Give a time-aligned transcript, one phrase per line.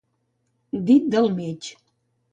[0.89, 1.71] Dit del mig.